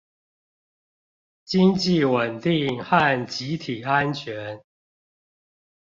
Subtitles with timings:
[1.45, 4.63] 經濟穩定和集體安全